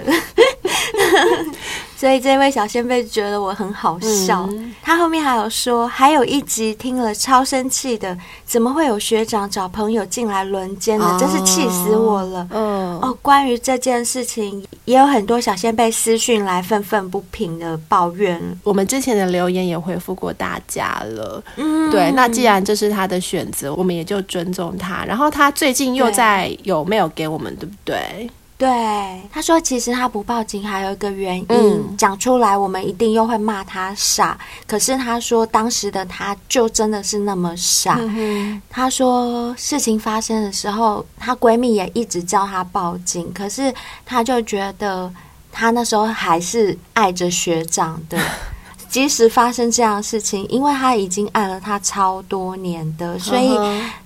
[1.96, 11.18] 所以这位小仙贝觉得我很好笑，嗯、他后面还有说，还有一集听了超生气的，怎么会有学长找朋友进来轮奸呢？
[11.18, 12.46] 真是气死我了！
[12.52, 18.42] 嗯、哦，关于这件事情，也有很多小仙贝私讯来愤愤不平的抱怨。
[18.64, 22.12] 我们之前的留言也回复过大家了，嗯，对。
[22.12, 25.06] 那既然这是他的选择，我们也就尊重他。
[25.06, 28.30] 然后他最近又在有没有给我们，对不对？
[28.64, 34.40] 对，他说其实他不报警还有一个原因，讲、嗯、出来我们一定又会骂他傻。
[34.66, 37.98] 可是他说当时的他就真的是那么傻。
[38.00, 43.74] 嗯、他说事情发生的时候，她闺蜜也一直叫她报警，可是
[44.06, 45.12] 她就觉得
[45.52, 48.18] 她那时候还是爱着学长的。
[48.94, 53.58] 即使发生这样的事情，因为他已经爱了他超多年的，所以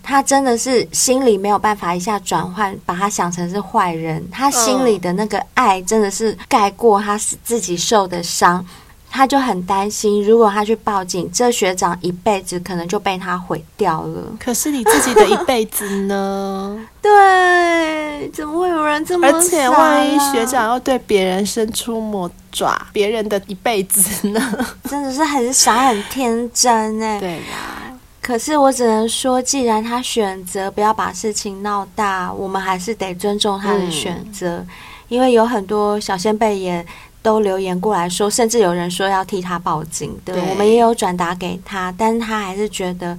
[0.02, 4.26] 他真的是心里没有办法一下转换，把他想成是坏人。
[4.32, 8.66] 他心里的那个爱真的是盖过他自己受的伤。
[9.10, 14.22] 他就很担心，如果他去报警，这学长一辈子可能就被他毁掉了。
[14.40, 16.78] 可是你自己的一辈子呢？
[17.02, 19.28] 对，怎么会有人这么？
[19.28, 24.40] 而且万一学长要对别人伸出魔爪，别人的一辈子呢？
[24.90, 27.20] 真的是很傻很天真哎。
[27.20, 27.98] 对呀。
[28.22, 34.68] 可是我只能说，既然他选择不要把事情闹大，我们还是得尊重他的选择，嗯、
[35.08, 36.86] 因为有很多小先辈也。
[37.22, 43.18] 都留言过来说，甚至有人说要替他报警的，对我们也有转达给他，但是他还是觉得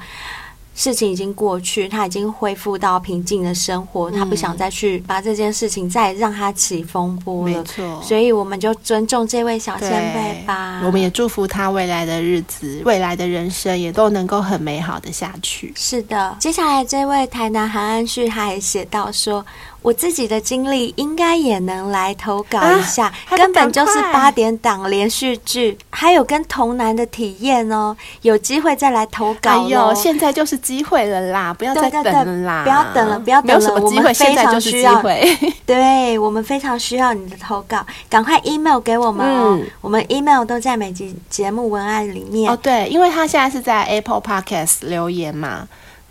[0.74, 7.58] 事情已经过去，他已经恢复到平静的生活，嗯、他不想再去把这件事情再让他起风波了。
[7.58, 10.80] 没错，所以我们就尊重这位小前辈吧。
[10.84, 15.72] 我们也祝福他未来的日子、未来的人生也都能够很美好的下去。
[15.76, 19.44] 是的，接下来这位台南韩安旭他还写到说。
[19.80, 29.50] 我自己的经历应该也能来投稿一下，啊、根本就是八点档连续剧，还有跟童男的体验哦，有机会再来投稿。
[29.50, 35.36] 哎呦，现在就是机会了啦，不要再等了啦，对对对，不要等了，不要等了，没有什么机会，现在就是机会。
[35.64, 42.58] 对，我们非常需要你的投稿，赶快 email 给我们哦，嗯、我们 email 都在每集节目文案里面哦。
[42.60, 45.68] 对，因为他现在是在 Apple Podcast 留言嘛。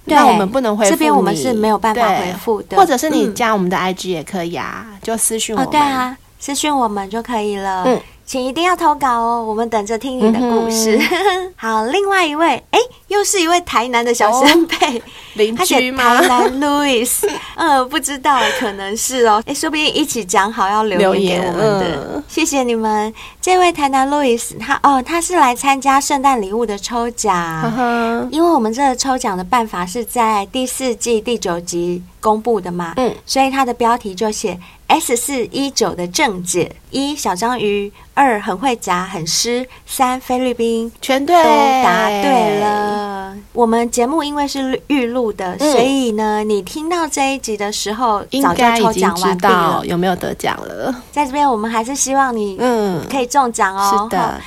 [0.08, 5.68] 那我们不能回复，这边我们是没有办法回复的，或者是你加我们的 IG 也可以啊，嗯、就私讯我们。
[5.68, 7.84] 哦，对啊，私讯我们就可以了。
[7.86, 8.00] 嗯。
[8.28, 10.98] 请一定要投稿哦，我们等着听你的故事。
[11.00, 15.02] 嗯、 好，另外一位，哎，又是一位台南的小先辈，
[15.36, 16.22] 邻、哦、居吗？
[16.22, 19.42] 台南 Louis，嗯，不知道，可能是哦。
[19.46, 21.86] 哎，说不定一起讲好要留言给我们的，
[22.16, 23.12] 嗯、谢谢你们。
[23.42, 34.60] 这位台南 Louis，他哦，他是来参加圣诞礼物的抽奖，呵呵因为我们这个抽奖的办法是在第四季第九集公布的嘛，嗯，所以他的标题就写。
[34.86, 41.50] S 四一九的正解：一小章鱼，二很会夹很湿，三菲律宾，全对，都
[41.84, 43.17] 答对了。
[43.54, 50.94] 我们节目因为是预录的，嗯、所以呢，你听到这一集的时候，早就抽奖完毕了，有没有得奖了？
[51.12, 54.08] 在这边，我们还是希望你嗯可以中奖哦。
[54.10, 54.42] 是的，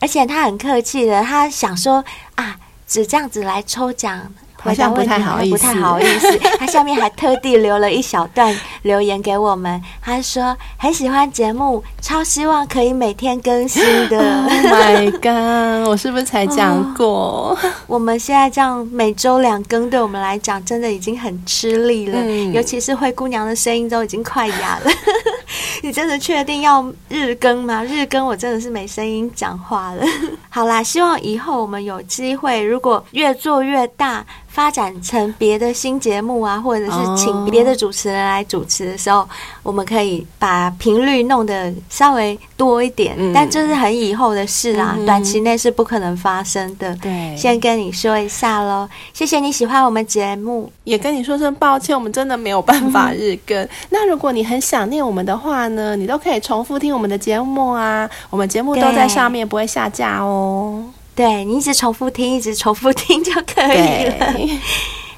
[0.00, 2.04] 而且他很客气的，他想说
[2.34, 2.56] 啊，
[2.86, 4.20] 只这样子来抽奖。
[4.62, 6.38] 好像不太好意思，不太好意思。
[6.58, 14.20] 他下面还特地留了一小段留言给我们，他说很喜欢节目，超希望可以每天更新的。
[14.50, 15.88] Oh my god！
[15.88, 17.06] 我是不是才讲过？
[17.06, 22.18] 哦，我们现在这样每周两更，对我们来讲真的已经很吃力了。
[22.20, 24.90] 嗯、尤其是灰姑娘的声音都已经快哑了。
[25.82, 27.82] 你真的确定要日更吗？
[27.82, 30.04] 日更我真的是没声音讲话了。
[30.50, 34.24] 好啦，希望以后我们有机会，如果越做越大。
[34.50, 39.28] 发展成别的新节目啊，或者是请别的主持人来主持的时候，oh.
[39.62, 43.14] 我们可以把频率弄得稍微多一点。
[43.16, 46.94] 嗯、但这是很以后的事啦，嗯、短期内是不可能发生的。
[46.96, 48.88] 对，先跟你说一下喽。
[49.12, 53.56] 谢谢你喜欢我们节目，也跟你说声抱歉，我们真的没有办法日更。
[53.56, 60.84] 嗯、 那如果你很想念我们的话呢，你都可以重复听我们的节目啊，我们节目都在上面，不会下架哦。
[61.20, 64.34] 对，你一直重复听，一直重复听就可以了。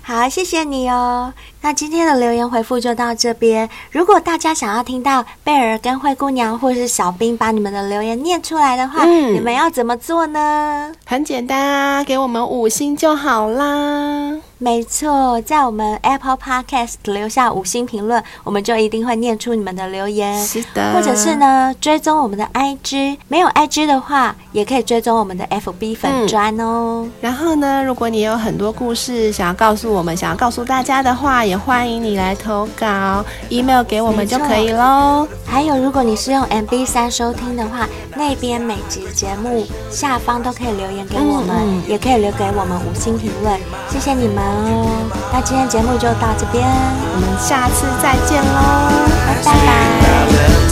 [0.02, 1.32] 好，谢谢你哦。
[1.64, 3.70] 那今天的留言回复就到这边。
[3.92, 10.92] 如果大家想要听到贝尔跟灰姑娘或是小兵把你们的留言念出来的话，嗯、你们要怎么做呢？
[11.06, 14.36] 很简单啊，给我们五星就好啦。
[14.58, 20.44] 没错，在我们 Apple Podcast 留下五星评论，我们就一定会念出你们的留言。
[20.44, 27.12] 是的，或者是呢，追踪我们的 IG，没有 IG 的话，也可以追踪我们的 FB 粉砖哦、嗯。
[27.20, 35.26] 然后呢，如果你有很多故事想要告诉我们，想要告诉大家的话，也欢迎你来投稿，email 给我们就可以喽。
[35.46, 43.58] 还有，如果你是用 MB 三收听的话，那边每集节目下方都可以留言给我们，也可以留给我们五星评论，
[43.90, 44.36] 谢谢你们。
[44.38, 49.22] 哦，那今天节目就到这边，我们下次再见喽。
[49.44, 50.71] 拜拜。